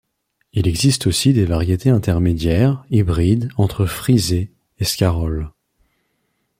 Il 0.53 0.67
existe 0.67 1.05
aussi 1.05 1.31
des 1.31 1.45
variétés 1.45 1.91
intermédiaires, 1.91 2.83
hybrides 2.89 3.49
entre 3.55 3.85
frisée 3.85 4.51
et 4.79 4.83
scarole. 4.83 5.51